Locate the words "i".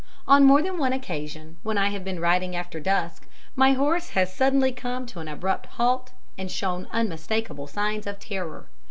1.77-1.89